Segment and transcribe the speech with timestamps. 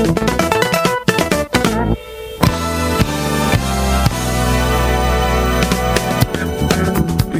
[0.00, 0.59] U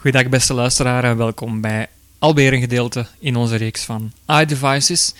[0.00, 1.88] Goedendag beste luisteraar en welkom bij
[2.18, 5.14] alweer een gedeelte in onze reeks van iDevices.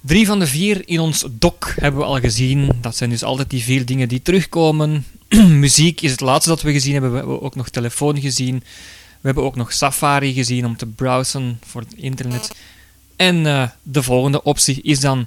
[0.00, 2.70] Drie van de vier in ons doc hebben we al gezien.
[2.80, 5.06] Dat zijn dus altijd die vier dingen die terugkomen.
[5.64, 7.10] Muziek is het laatste dat we gezien hebben.
[7.10, 8.56] We hebben ook nog telefoon gezien.
[9.20, 12.54] We hebben ook nog Safari gezien om te browsen voor het internet.
[13.16, 15.26] En eh, de volgende optie is dan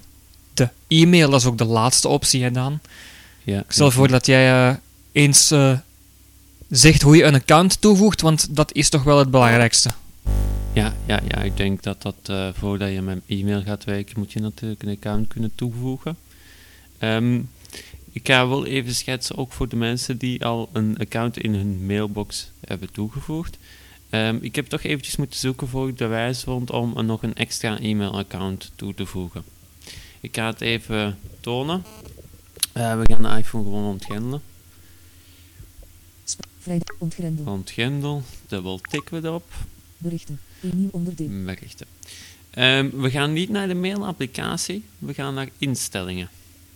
[0.53, 1.29] de e-mail.
[1.29, 2.81] Dat is ook de laatste optie, hè Daan?
[3.43, 4.75] Ja, Ik stel voor dat jij eh,
[5.11, 5.77] eens eh,
[6.69, 9.89] zegt hoe je een account toevoegt, want dat is toch wel het belangrijkste.
[10.73, 14.33] ja, ja, ja, ik denk dat dat eh, voordat je met e-mail gaat werken, moet
[14.33, 16.17] je natuurlijk een account kunnen toevoegen.
[16.97, 17.39] Ehm,
[18.11, 21.85] ik ga wel even schetsen, ook voor de mensen die al een account in hun
[21.85, 23.57] mailbox hebben toegevoegd.
[24.09, 27.79] Ehm, ik heb toch eventjes moeten zoeken voor de wijze vond om nog een extra
[27.79, 29.43] e-mailaccount toe te voegen.
[30.19, 31.83] Ik ga het even tonen.
[32.71, 34.41] Eh, we gaan de iPhone gewoon ontgrendelen.
[36.63, 37.45] Vrijdag ontgrendel.
[37.45, 39.53] Ontgrendel, dubbel tikken we erop.
[39.97, 40.39] Berichten.
[40.61, 41.43] Een nieuw onderdeel.
[41.45, 41.87] Berichten.
[42.49, 46.29] Ehm, we gaan niet naar de mailapplicatie, we gaan naar instellingen.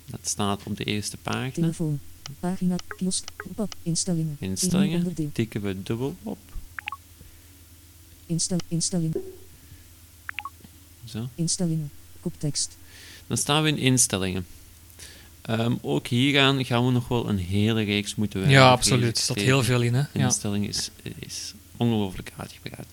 [0.06, 1.52] Dat staat op de eerste pagina.
[1.52, 2.00] Telefoon.
[2.40, 2.76] Pagina.
[2.98, 3.30] Kiosk.
[3.36, 3.76] Pop-up.
[3.84, 4.38] Instellingen.
[4.40, 6.38] Instellingen, tikken we dubbel op.
[8.26, 9.16] Instel, instelling,
[11.06, 11.28] Zo.
[11.36, 11.92] instellingen.
[12.20, 12.78] Koptekst.
[13.28, 14.46] Dan staan we in instellingen.
[15.48, 18.58] Ehm, ook hieraan gaan we nog wel een hele reeks moeten wijden.
[18.60, 19.18] Ja, absoluut.
[19.18, 20.04] Er staat heel veel in, hè?
[20.14, 20.24] Ja.
[20.26, 22.88] Instellingen is, is ongelooflijk uitgebreid.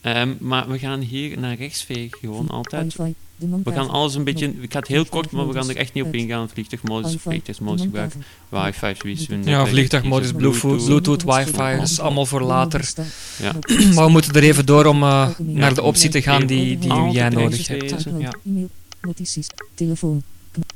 [0.00, 2.96] Ehm, maar we gaan hier naar rechts vegen, gewoon altijd.
[2.96, 3.14] Wi-Fi.
[3.36, 5.76] De We gaan alles een beetje, ik ga het heel kort, maar we gaan er
[5.76, 6.48] echt niet op ingaan.
[6.48, 7.28] Vliegtuigmodus, Wi-Fi.
[7.28, 8.96] vliegtuigmodus De gebruiken, montage.
[9.02, 9.44] wifi, doen.
[9.44, 12.92] Ja, vliegtuigmodus, Bluetooth, Bluetooth, wifi, dat is allemaal voor later.
[13.42, 13.52] Ja.
[13.94, 17.10] Maar we moeten er even door om eh, naar de optie te gaan die, die
[17.10, 18.02] jij nodig hebt.
[18.18, 18.32] Ja.
[18.44, 18.68] E-mail.
[19.00, 19.46] Notities.
[19.74, 20.22] Telefoon.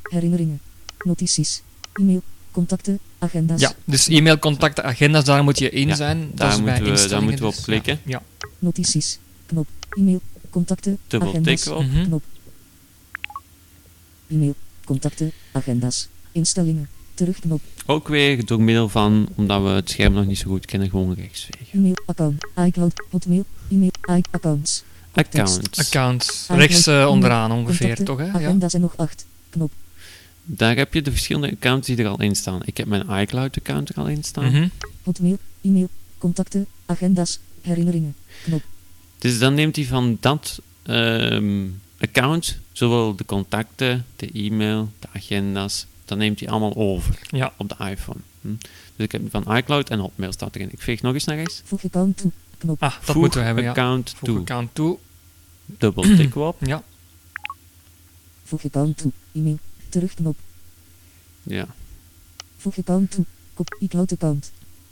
[0.02, 0.60] Herinneringen.
[1.04, 1.62] Notities.
[1.94, 2.22] E-mail.
[2.50, 2.98] Contacten.
[3.18, 3.60] Agenda's.
[3.60, 6.18] ja, dus e-mail, contacten, agenda's, daar moet je in Ja, zijn.
[6.28, 8.00] Dat daar is bij moeten we- daar moeten we op dus, klikken.
[8.04, 8.22] Ja.
[8.58, 9.18] Notities.
[9.46, 9.66] Knop.
[9.90, 10.20] E-mail.
[10.50, 10.98] Contacten.
[11.06, 11.54] Dubbel agenda's.
[11.62, 11.84] tikken op.
[11.86, 12.04] Mhm.
[12.04, 12.22] Knop.
[14.28, 14.54] E-mail.
[14.84, 15.32] Contacten.
[15.52, 16.08] Agenda's.
[16.32, 16.88] Instellingen.
[17.14, 17.60] Terugknop.
[17.86, 21.14] Ook weer door middel van, omdat we het scherm nog niet zo goed kennen, gewoon
[21.14, 21.78] rechts vegen.
[21.78, 21.96] E-mail.
[22.06, 22.46] Account.
[22.66, 22.92] iCloud.
[23.10, 23.44] Hotmail.
[23.70, 23.90] E-mail.
[24.30, 24.84] Accounts.
[25.74, 28.18] Accounts, Ah, rechts eh, onderaan ongeveer, toch?
[28.18, 28.24] Hè?
[28.24, 28.32] Ja.
[28.32, 29.26] Agenda's en nog acht.
[29.50, 29.72] Knop.
[30.50, 32.60] Daar heb je de verschillende accounts die er al in staan.
[32.64, 34.44] Ik heb mijn iCloud-account er al in staan.
[34.52, 34.68] Mhm.
[35.02, 35.38] Hotmail.
[35.62, 35.88] E-mail.
[36.18, 36.66] Contacten.
[36.86, 37.38] Agenda's.
[37.60, 38.14] Herinneringen.
[38.44, 38.62] Knop.
[39.18, 41.66] Dus dan neemt hij van dat ehm,
[42.00, 47.52] account, zowel de contacten, de e-mail, de agenda's, dan neemt hij allemaal over Ja.
[47.56, 48.18] op de iPhone.
[48.40, 48.48] Hm.
[48.96, 50.72] Dus ik heb van iCloud en Hotmail staat erin.
[50.72, 51.62] Ik veeg nog eens naar rechts.
[51.64, 52.30] Voeg account toe.
[52.58, 52.82] Knop.
[52.82, 53.70] Ah, dat Voeg moeten we hebben, ja.
[53.70, 54.38] account Voeg toe.
[54.38, 54.98] account toe.
[55.66, 56.56] Dubbel tikken we op.
[56.66, 56.82] Ja.
[58.44, 59.12] Voeg account toe.
[59.34, 59.58] E-mail.
[59.88, 60.36] Terugknop.
[61.42, 61.66] Ja.
[62.56, 63.24] Voeg account toe.
[63.54, 63.76] Kop.
[63.80, 64.50] iCloud account.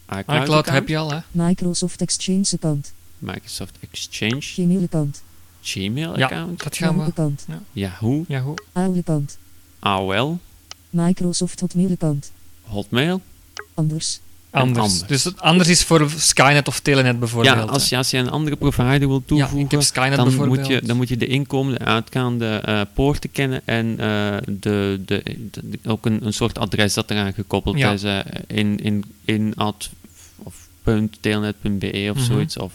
[0.08, 1.18] iCloud, iCloud heb je al, hè?
[1.30, 2.92] Microsoft Exchange account.
[3.18, 5.22] Microsoft Exchange, Gmail account.
[5.60, 7.10] Gmail Ja, account, dat gaan Yahoo we.
[7.10, 7.46] account.
[7.72, 8.62] Yahoo, Ja, goed.
[8.72, 9.38] AOL account.
[9.78, 10.38] AOL,
[10.90, 12.32] Microsoft Hotmail account.
[12.62, 13.20] Hotmail.
[13.74, 14.20] Anders.
[14.60, 14.86] Anders.
[14.86, 15.08] anders.
[15.08, 17.54] Dus het anders is voor Skynet of Telenet bijvoorbeeld.
[17.56, 20.24] Ja, als je, als je een andere provider wil ja, toevoegen, ik heb Skynet dan
[20.28, 20.58] bijvoorbeeld.
[20.58, 25.22] moet, je, dan moet je de inkomende, uitgaande eh, poorten kennen en eh, de, de,
[25.50, 27.92] de- ook een, een soort adres dat eraan gekoppeld Ja.
[27.92, 28.02] is.
[28.02, 29.90] eh, in, in, in ad
[30.36, 30.68] of
[31.20, 32.24] .telnet.be of Mhm.
[32.26, 32.72] zoiets of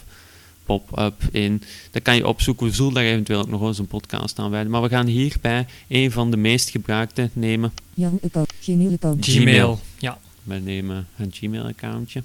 [0.66, 1.62] pop-up in.
[1.92, 2.68] Dat kan je opzoeken.
[2.68, 4.72] We zullen daar eventueel ook nog eens een podcast aan wijden.
[4.72, 7.72] Maar we gaan hierbij een van de meest gebruikte nemen.
[8.24, 8.54] Account.
[8.62, 8.98] Gmail.
[9.20, 9.80] Gmail.
[9.98, 10.18] Ja.
[10.44, 12.24] We nemen een Gmail-accountje.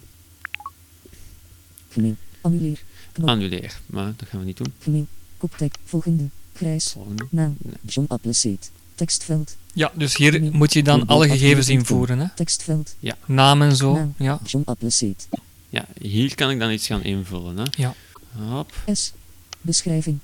[1.91, 2.17] Gmail.
[2.41, 2.83] Annuleer.
[3.13, 3.29] Knop.
[3.29, 3.79] Annuleer.
[3.87, 5.09] Maar dat gaan we niet doen.
[5.39, 5.75] Koptek.
[5.85, 6.29] Volgende.
[6.55, 6.91] Grijs.
[6.91, 7.27] Volgende.
[7.31, 7.57] Naam.
[7.59, 7.75] Nee.
[7.87, 8.71] John Appleseed.
[8.95, 9.57] Tekstveld.
[9.73, 10.51] ja, dus hier Gmail.
[10.53, 11.17] moet je dan Gmail.
[11.17, 11.81] alle gegevens Gmail.
[11.81, 12.19] invoeren.
[12.19, 12.27] Hè?
[12.35, 12.95] Tekstveld.
[13.27, 13.93] Naam en zo.
[13.95, 14.15] Naam.
[14.19, 14.41] Ja.
[14.45, 15.29] John Appleseed.
[15.69, 17.57] Ja, hier kan ik dan iets gaan invullen.
[17.57, 17.65] Hè.
[17.71, 17.95] Ja.
[18.33, 18.73] Hop.
[18.93, 19.13] S.
[19.61, 20.19] Beschrijving.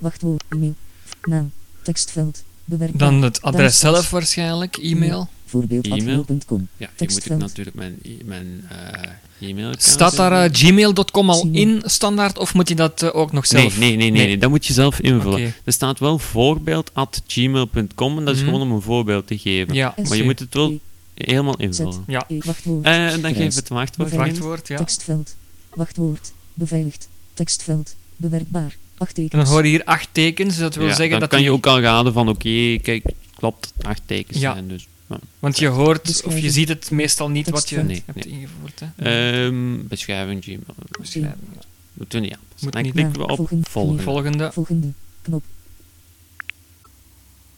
[0.00, 0.44] Wachtwoord.
[0.48, 0.74] E-mail.
[1.22, 1.50] Naam.
[1.82, 2.42] Tekstveld.
[2.64, 3.10] Bewerkbaar.
[3.10, 5.28] Dan het adres zelf waarschijnlijk, e-mail.
[5.48, 6.16] Voorbeeld E-mail.
[6.16, 6.68] hotmail.com.
[6.76, 7.40] Ja, moet ik Tekstveld.
[7.40, 12.74] natuurlijk mijn, mijn eh e-mail Staat daar eh, gmail.com al in standaard of moet je
[12.74, 13.78] dat eh, ook nog zelf?
[13.78, 15.54] Nee, nee, nee, nee, nee, dat moet je zelf invullen.
[15.64, 18.50] Er staat wel voorbeeld at gmail.com en dat is Mhm.
[18.50, 19.74] gewoon om een voorbeeld te geven.
[19.74, 20.70] Ja, Maar je moet het wel
[21.14, 22.04] E, helemaal invullen.
[22.06, 22.26] Ja.
[22.44, 22.84] Wachtwoord.
[22.84, 24.76] En dan geef het wachtwoord wachtwoord, ja.
[24.76, 25.34] Tekstveld.
[25.74, 26.32] Wachtwoord.
[26.54, 27.08] Beveiligd.
[27.34, 27.94] Tekstveld.
[28.16, 28.76] Bewerkbaar.
[28.98, 29.32] Acht tekens.
[29.32, 31.42] En dan hoor je hier acht tekens, dus dat wil Ja, zeggen dan dat kan
[31.42, 33.04] je ook al raden van oké, kijk,
[33.34, 34.52] klopt, acht tekens Ja.
[34.52, 34.86] zijn dus.
[35.08, 35.18] Ja.
[35.38, 37.76] Want je hoort of je ziet het meestal niet wat je.
[37.82, 38.34] Nee, hebt nee.
[38.34, 38.80] ingevoerd.
[38.96, 39.46] Hè.
[39.46, 40.60] Ehm, beschrijving Gmail.
[41.00, 41.60] Beschrijving, ja.
[41.92, 42.64] Moeten we niet aanpassen.
[42.64, 42.92] Moet Dan niet.
[42.92, 43.70] klikken we op volgende.
[43.70, 44.02] volgende.
[44.02, 44.52] Volgende.
[44.52, 44.88] Volgende.
[45.22, 45.42] Knop.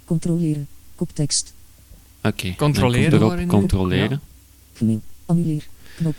[0.04, 0.68] Controleren.
[0.96, 1.54] Koptekst.
[2.22, 4.20] Oké, Controleren dan komt hoor erop controleren.
[4.74, 5.00] Gemail.
[5.26, 5.66] Annuleer.
[5.96, 6.14] Knop.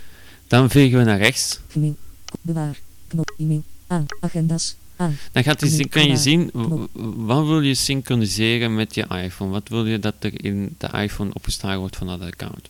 [0.48, 1.60] Dan vegen we naar rechts.
[1.74, 1.96] Ko-
[2.42, 2.80] Bewaar.
[3.08, 3.34] Knop.
[3.38, 3.64] E-mail.
[3.88, 4.06] Aan.
[4.20, 4.76] Agenda's.
[5.02, 5.18] Aan.
[5.32, 6.50] Dan gaat die, kan je zien,
[7.26, 9.52] wat wil je synchroniseren met je iPhone?
[9.52, 12.70] Wat wil je dat er in de iPhone opgeslagen wordt van dat account?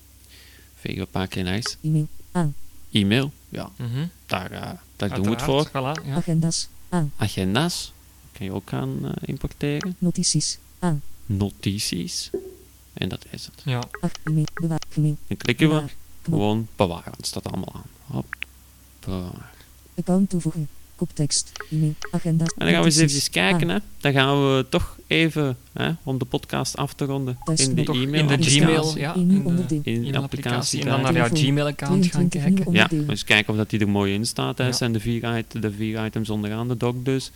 [0.76, 1.78] Vegen we een paar keer rechts.
[1.84, 2.08] E-mail.
[2.32, 2.54] Aan.
[2.92, 4.06] E-mail, ja, Mhm.
[4.26, 5.68] daar, eh, daar doen we het voor.
[5.68, 6.16] Voilà, ja.
[6.16, 6.68] Agenda's.
[6.90, 7.12] Aan.
[7.18, 7.92] Agenda's,
[8.32, 9.96] kan je ook gaan eh, importeren.
[10.00, 10.58] Notities.
[10.80, 11.02] Aan.
[11.26, 12.30] Notities,
[12.94, 13.62] en dat is het.
[13.66, 13.84] ja.
[14.22, 15.84] Dan klikken we
[16.24, 17.90] gewoon bewaren, het staat allemaal aan.
[18.16, 18.36] Hop,
[19.00, 19.52] bewaar.
[19.98, 20.68] Account toevoegen.
[21.02, 21.52] Koptekst.
[21.72, 21.94] E-mail.
[22.12, 22.48] Agenda's.
[22.50, 23.76] En dan gaan we eens even kijken, Aan.
[23.76, 23.80] hè.
[24.00, 27.96] Dan gaan we toch even, hè, om de podcast af te ronden, in de nog
[27.96, 29.16] in de e-mail Gmail, ja.
[29.16, 31.28] E-mail in de- applicatie en dan naar jouw.
[31.34, 32.74] Gmail-account gaan 22 kijken.
[32.74, 34.58] Ja, eens kijken of dat die er mooi in staat.
[34.58, 34.72] Hè.
[34.72, 37.32] Zijn de vier, it- de vier items onderaan de doc dus.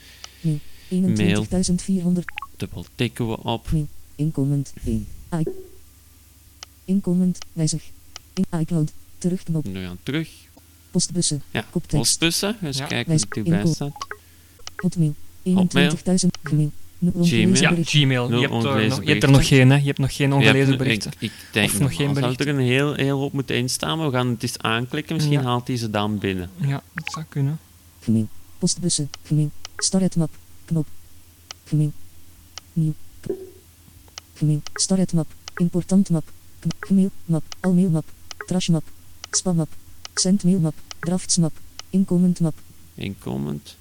[0.90, 2.26] 21.400.
[2.58, 3.68] Dubbel tikken we op.
[4.16, 5.08] Inkomend 1.
[5.40, 5.44] I.
[6.86, 7.38] Inkomend.
[7.54, 7.84] Wijzig.
[8.34, 8.92] In iCloud.
[9.18, 9.66] Terugknop.
[9.68, 10.30] Nu gaan terug.
[10.96, 11.42] Postbussen.
[11.52, 11.98] Ja, Koptekst.
[11.98, 12.56] postbussen.
[12.62, 12.86] Eens Ja.
[12.86, 14.08] kijken wat erbij staat.
[14.76, 15.14] Hotmail.
[15.44, 15.90] Hotmail.
[15.92, 16.38] 21.000.
[16.44, 16.72] Gemail.
[17.00, 17.78] Nul ongelezen Gmail.
[17.78, 17.84] Ja.
[17.86, 18.28] Gmail.
[18.30, 19.76] Je hebt, er ongelezen nog, je hebt er nog geen, hè?
[19.78, 21.12] Je hebt nog geen ongelezen berichten.
[21.12, 22.48] Ik, ik denk Of nog nog geen zou er berichten.
[22.48, 25.16] een heel, heel hoop moeten instaan, maar we gaan het eens aanklikken.
[25.16, 25.44] Misschien Ja.
[25.46, 26.50] haalt hij ze dan binnen.
[26.62, 27.60] Ja, dat zou kunnen.
[28.02, 28.28] Gemail.
[28.60, 29.10] Postbussen.
[29.24, 29.52] Gemail.
[29.78, 30.30] Starretmap.
[30.66, 30.88] Knop.
[31.66, 31.92] Gemail.
[32.74, 32.94] Nieuw.
[33.20, 33.30] K-
[34.34, 34.62] Gemail.
[34.74, 35.28] Starretmap.
[35.56, 36.24] Importantmap.
[36.60, 36.76] Knop.
[36.80, 37.10] Gemail.
[37.26, 37.44] Map.
[40.24, 40.74] Almailmap.
[40.74, 40.74] Trashmap.
[40.74, 40.74] Spammap.
[40.74, 40.74] Sendmailmap.
[41.00, 41.54] Draftsmap.
[41.90, 42.54] Inkomend map.
[42.96, 43.76] Inkomend.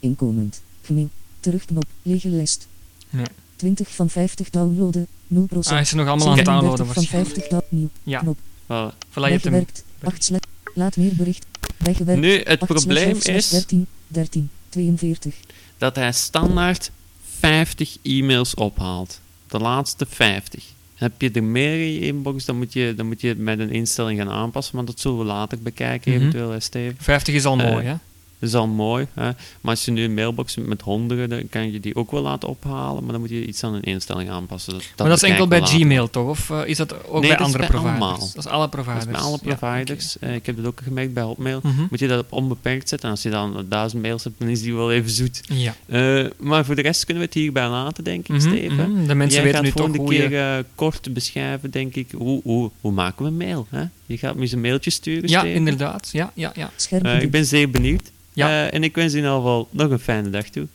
[0.00, 0.60] Inkomend.
[0.82, 1.08] Gemail.
[1.40, 1.84] Terugknop.
[2.02, 2.66] Lege lijst.
[3.10, 3.24] Ja.
[3.56, 5.06] 20 van 50 downloaden.
[5.28, 5.38] 0%.
[5.72, 7.34] Ah, is er nog allemaal aan het 37 downloaden van waarschijnlijk.
[7.34, 7.90] 50 down- nieuw.
[8.02, 8.20] Ja.
[8.20, 8.38] Knop.
[8.66, 9.52] Wel, Voilà, je hebt hem.
[9.52, 9.84] Bijgewerkt.
[10.02, 10.40] 8 slash.
[10.74, 11.46] Laat meer bericht.
[11.76, 12.20] Bijgewerkt.
[12.20, 13.86] Nu, het 8 slash probleem 5 slash is 13.
[14.08, 14.50] 13.
[14.68, 15.34] 42.
[15.78, 16.90] dat hij standaard
[17.38, 19.20] 50 e-mails ophaalt.
[19.48, 20.64] De laatste 50.
[20.96, 23.58] Heb je er meer in je inbox, dan moet je, dan moet je het met
[23.58, 26.20] een instelling gaan aanpassen, maar dat zullen we later bekijken, Mhm.
[26.20, 26.96] eventueel, Steven.
[26.98, 27.94] 50 is al Eh, mooi, hè?
[28.38, 29.06] Dat is al mooi.
[29.14, 29.22] Hè?
[29.24, 29.34] Maar
[29.74, 32.48] als je nu een mailbox hebt met honderden, dan kan je die ook wel laten
[32.48, 34.72] ophalen, maar dan moet je iets aan een instelling aanpassen.
[34.72, 35.78] Dat, maar dat is enkel bij later.
[35.78, 36.28] Gmail, toch?
[36.28, 38.00] Of eh, is dat ook Nee, bij dat is andere bij providers?
[38.00, 38.18] allemaal.
[38.34, 39.04] Dat is alle Dat providers.
[39.04, 40.18] is bij alle Ja, providers.
[40.18, 41.60] Eh, ik heb dat ook gemerkt bij Hotmail.
[41.62, 41.86] Mhm.
[41.90, 43.08] Moet je dat op onbeperkt zetten.
[43.08, 45.40] En als je dan duizend mails hebt, dan is die wel even zoet.
[45.48, 45.74] Ja.
[45.86, 48.90] Eh, maar voor de rest kunnen we het hierbij laten, denk ik, Mhm, Steven.
[48.92, 49.06] mhm.
[49.06, 50.56] De mensen Jij weten nu toch volgende hoe keer je...
[50.58, 53.66] eh, kort beschrijven, denk ik, hoe, hoe, hoe maken we mail?
[53.70, 53.84] Hè?
[54.06, 55.56] Je gaat me eens een mailtje sturen, Ja, Steven.
[55.56, 56.08] inderdaad.
[56.12, 56.70] Ja, ja, ja.
[57.02, 58.10] Eh, ik ben zeer benieuwd.
[58.32, 58.48] Ja.
[58.48, 60.66] Eh, en ik wens je in ieder geval nog een fijne dag toe.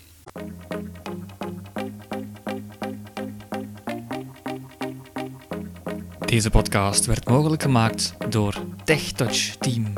[6.25, 9.93] Deze podcast werd mogelijk gemaakt door TechTouch Team.